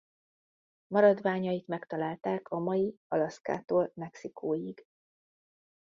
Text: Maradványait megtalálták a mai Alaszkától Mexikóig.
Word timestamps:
Maradványait 0.87 1.67
megtalálták 1.67 2.49
a 2.49 2.59
mai 2.59 2.95
Alaszkától 3.07 3.91
Mexikóig. 3.93 4.85